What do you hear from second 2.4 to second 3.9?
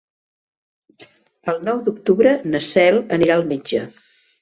na Cel anirà al metge.